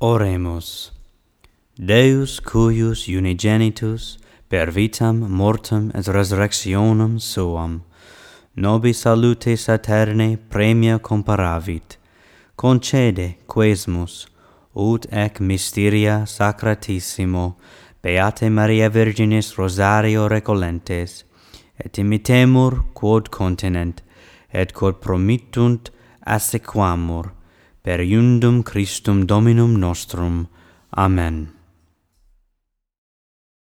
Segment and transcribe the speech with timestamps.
[0.00, 0.92] Oremus.
[1.74, 4.16] Deus cuius unigenitus
[4.48, 7.82] per vitam, mortem et resurrectionem suam.
[8.54, 11.96] Nobis salutes aeternae premia comparavit.
[12.54, 14.28] Concede quesmus
[14.72, 17.56] ut ec mysteria sacratissimo
[18.00, 21.24] beate Maria Virginis rosario recolentes
[21.76, 24.00] et imitemur quod continent
[24.52, 25.90] et quod promittunt
[26.24, 27.37] assequamur
[27.82, 30.46] per iundum Christum Dominum nostrum.
[30.90, 31.57] Amen.